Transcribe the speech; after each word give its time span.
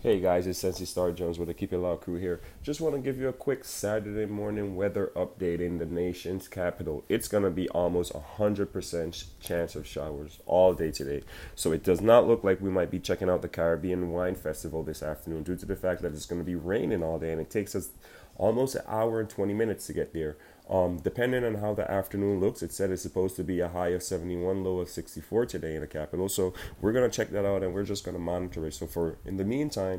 Hey 0.00 0.20
guys, 0.20 0.46
it's 0.46 0.60
Sensei 0.60 0.84
Star 0.84 1.10
Jones 1.10 1.40
with 1.40 1.48
the 1.48 1.54
Keep 1.54 1.72
It 1.72 1.78
Loud 1.78 2.02
crew 2.02 2.18
here. 2.18 2.40
Just 2.62 2.80
want 2.80 2.94
to 2.94 3.00
give 3.00 3.18
you 3.18 3.26
a 3.26 3.32
quick 3.32 3.64
Saturday 3.64 4.26
morning 4.26 4.76
weather 4.76 5.10
update 5.16 5.58
in 5.58 5.78
the 5.78 5.86
nation's 5.86 6.46
capital. 6.46 7.02
It's 7.08 7.26
going 7.26 7.42
to 7.42 7.50
be 7.50 7.68
almost 7.70 8.12
100% 8.12 9.24
chance 9.40 9.74
of 9.74 9.88
showers 9.88 10.38
all 10.46 10.72
day 10.72 10.92
today. 10.92 11.24
So 11.56 11.72
it 11.72 11.82
does 11.82 12.00
not 12.00 12.28
look 12.28 12.44
like 12.44 12.60
we 12.60 12.70
might 12.70 12.92
be 12.92 13.00
checking 13.00 13.28
out 13.28 13.42
the 13.42 13.48
Caribbean 13.48 14.12
Wine 14.12 14.36
Festival 14.36 14.84
this 14.84 15.02
afternoon 15.02 15.42
due 15.42 15.56
to 15.56 15.66
the 15.66 15.74
fact 15.74 16.02
that 16.02 16.12
it's 16.12 16.26
going 16.26 16.40
to 16.40 16.46
be 16.46 16.54
raining 16.54 17.02
all 17.02 17.18
day 17.18 17.32
and 17.32 17.40
it 17.40 17.50
takes 17.50 17.74
us 17.74 17.90
almost 18.36 18.76
an 18.76 18.82
hour 18.86 19.18
and 19.18 19.28
20 19.28 19.52
minutes 19.52 19.86
to 19.88 19.92
get 19.92 20.14
there. 20.14 20.36
Um, 20.70 20.98
depending 20.98 21.44
on 21.44 21.56
how 21.56 21.72
the 21.72 21.90
afternoon 21.90 22.40
looks, 22.40 22.62
it 22.62 22.72
said 22.72 22.90
it's 22.90 23.02
supposed 23.02 23.36
to 23.36 23.44
be 23.44 23.60
a 23.60 23.68
high 23.68 23.88
of 23.88 24.02
71, 24.02 24.62
low 24.62 24.80
of 24.80 24.90
64 24.90 25.46
today 25.46 25.74
in 25.74 25.80
the 25.80 25.86
capital. 25.86 26.28
So 26.28 26.52
we're 26.80 26.92
gonna 26.92 27.08
check 27.08 27.30
that 27.30 27.46
out 27.46 27.62
and 27.62 27.72
we're 27.72 27.84
just 27.84 28.04
gonna 28.04 28.18
monitor 28.18 28.66
it. 28.66 28.74
So 28.74 28.86
for 28.86 29.16
in 29.24 29.38
the 29.38 29.44
meantime, 29.44 29.97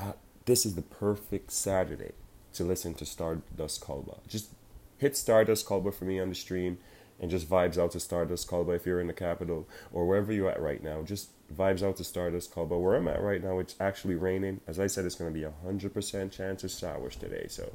uh, 0.00 0.12
this 0.46 0.64
is 0.64 0.74
the 0.74 0.82
perfect 0.82 1.50
Saturday 1.50 2.12
to 2.54 2.64
listen 2.64 2.94
to 2.94 3.06
Stardust 3.06 3.84
Kalba. 3.84 4.18
Just 4.26 4.50
hit 4.98 5.16
Stardust 5.16 5.66
Kalba 5.66 5.92
for 5.92 6.04
me 6.04 6.18
on 6.18 6.28
the 6.28 6.34
stream 6.34 6.78
and 7.20 7.30
just 7.30 7.48
vibes 7.48 7.78
out 7.78 7.92
to 7.92 8.00
Stardust 8.00 8.48
Kalba 8.48 8.72
if 8.72 8.86
you're 8.86 9.00
in 9.00 9.06
the 9.06 9.12
capital 9.12 9.68
or 9.92 10.06
wherever 10.06 10.32
you're 10.32 10.50
at 10.50 10.60
right 10.60 10.82
now. 10.82 11.02
Just 11.02 11.30
vibes 11.54 11.82
out 11.82 11.96
to 11.98 12.04
Stardust 12.04 12.52
Kalba. 12.52 12.78
Where 12.78 12.96
I'm 12.96 13.08
at 13.08 13.22
right 13.22 13.42
now, 13.42 13.58
it's 13.58 13.76
actually 13.78 14.14
raining. 14.14 14.60
As 14.66 14.80
I 14.80 14.86
said, 14.86 15.04
it's 15.04 15.14
going 15.14 15.32
to 15.32 15.38
be 15.38 15.44
a 15.44 15.52
100% 15.66 16.32
chance 16.32 16.64
of 16.64 16.70
showers 16.70 17.16
today. 17.16 17.46
So 17.48 17.70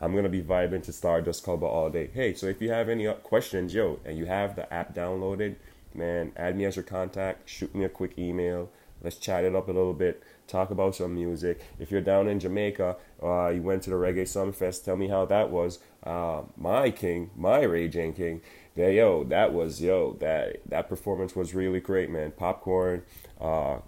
I'm 0.00 0.14
gonna 0.14 0.28
be 0.28 0.42
vibing 0.42 0.82
to 0.84 0.92
Stardust 0.92 1.44
Kalba 1.44 1.66
all 1.66 1.90
day. 1.90 2.10
Hey, 2.12 2.34
so 2.34 2.46
if 2.46 2.62
you 2.62 2.70
have 2.70 2.88
any 2.88 3.12
questions, 3.24 3.74
yo, 3.74 3.98
and 4.04 4.16
you 4.16 4.26
have 4.26 4.54
the 4.54 4.72
app 4.72 4.94
downloaded, 4.94 5.56
man, 5.92 6.32
add 6.36 6.56
me 6.56 6.64
as 6.66 6.76
your 6.76 6.84
contact. 6.84 7.48
Shoot 7.48 7.74
me 7.74 7.84
a 7.84 7.88
quick 7.88 8.16
email. 8.16 8.70
Let's 9.02 9.16
chat 9.16 9.44
it 9.44 9.54
up 9.54 9.68
a 9.68 9.72
little 9.72 9.94
bit. 9.94 10.22
Talk 10.46 10.70
about 10.70 10.94
some 10.96 11.14
music. 11.14 11.60
If 11.78 11.90
you're 11.90 12.00
down 12.00 12.26
in 12.28 12.40
Jamaica, 12.40 12.96
uh, 13.22 13.48
you 13.48 13.62
went 13.62 13.82
to 13.84 13.90
the 13.90 13.96
Reggae 13.96 14.22
Sumfest. 14.22 14.84
Tell 14.84 14.96
me 14.96 15.08
how 15.08 15.24
that 15.26 15.50
was. 15.50 15.78
Uh, 16.02 16.42
my 16.56 16.90
king, 16.90 17.30
my 17.36 17.60
Rygin 17.60 18.16
King. 18.16 18.40
There, 18.74 18.92
yo, 18.92 19.24
that 19.24 19.52
was 19.52 19.80
yo. 19.80 20.16
That 20.20 20.60
that 20.66 20.88
performance 20.88 21.34
was 21.36 21.54
really 21.54 21.80
great, 21.80 22.10
man. 22.10 22.32
Popcaan, 22.32 23.02
uh, 23.40 23.78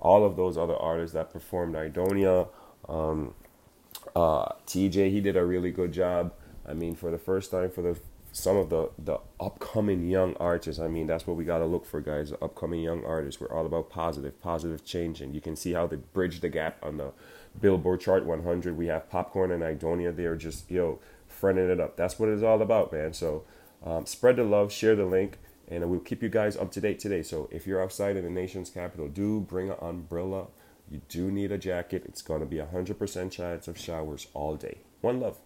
all 0.00 0.24
of 0.24 0.36
those 0.36 0.56
other 0.56 0.76
artists 0.76 1.14
that 1.14 1.32
performed, 1.32 1.74
Idonia. 1.74 2.48
Um, 2.88 3.34
uh, 4.16 4.52
TJ, 4.66 5.10
he 5.10 5.20
did 5.20 5.36
a 5.36 5.44
really 5.44 5.70
good 5.70 5.92
job. 5.92 6.32
I 6.66 6.74
mean, 6.74 6.94
for 6.94 7.10
the 7.10 7.18
first 7.18 7.50
time, 7.50 7.70
for 7.70 7.82
the 7.82 7.98
some 8.32 8.56
of 8.56 8.70
the 8.70 8.90
the 8.98 9.18
upcoming 9.40 10.08
young 10.08 10.34
artists. 10.36 10.80
I 10.80 10.88
mean, 10.88 11.06
that's 11.06 11.26
what 11.26 11.36
we 11.36 11.44
gotta 11.44 11.66
look 11.66 11.86
for, 11.86 12.00
guys. 12.00 12.30
The 12.30 12.42
upcoming 12.42 12.80
young 12.80 13.04
artists. 13.04 13.40
We're 13.40 13.52
all 13.52 13.66
about 13.66 13.90
positive, 13.90 14.40
positive 14.40 14.84
change, 14.84 15.20
and 15.20 15.34
you 15.34 15.40
can 15.40 15.56
see 15.56 15.72
how 15.72 15.86
they 15.86 15.96
bridge 15.96 16.40
the 16.40 16.48
gap 16.48 16.78
on 16.82 16.96
the 16.96 17.12
Billboard 17.60 18.00
chart 18.00 18.24
100. 18.24 18.76
We 18.76 18.86
have 18.86 19.10
Popcaan 19.10 19.52
and 19.52 19.62
Idonia. 19.62 20.14
They 20.14 20.26
are 20.26 20.36
just 20.36 20.70
yo 20.70 21.00
fronting 21.26 21.70
it 21.70 21.80
up. 21.80 21.96
That's 21.96 22.18
what 22.18 22.28
it's 22.28 22.42
all 22.42 22.62
about, 22.62 22.92
man. 22.92 23.12
So 23.12 23.44
um, 23.84 24.06
spread 24.06 24.36
the 24.36 24.44
love, 24.44 24.72
share 24.72 24.96
the 24.96 25.04
link, 25.04 25.38
and 25.68 25.88
we'll 25.88 26.00
keep 26.00 26.22
you 26.22 26.28
guys 26.28 26.56
up 26.56 26.70
to 26.72 26.80
date 26.80 26.98
today. 26.98 27.22
So 27.22 27.48
if 27.52 27.66
you're 27.66 27.82
outside 27.82 28.16
in 28.16 28.24
the 28.24 28.30
nation's 28.30 28.70
capital, 28.70 29.08
do 29.08 29.40
bring 29.40 29.70
an 29.70 29.76
umbrella 29.80 30.48
you 30.90 31.02
do 31.08 31.30
need 31.30 31.52
a 31.52 31.58
jacket. 31.58 32.04
It's 32.06 32.22
going 32.22 32.40
to 32.40 32.46
be 32.46 32.58
a 32.58 32.66
100% 32.66 33.30
chance 33.30 33.68
of 33.68 33.78
showers 33.78 34.28
all 34.32 34.56
day. 34.56 34.78
One 35.00 35.20
love. 35.20 35.38